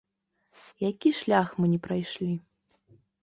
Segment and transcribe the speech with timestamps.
[0.89, 2.33] Які шлях мы не прайшлі?